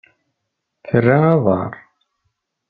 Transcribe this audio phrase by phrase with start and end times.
[0.87, 1.71] Terra aḍar.